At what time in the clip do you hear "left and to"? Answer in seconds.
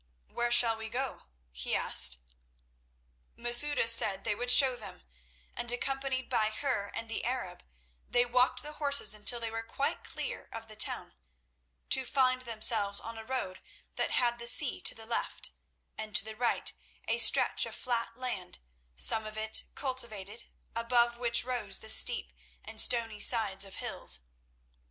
15.05-16.25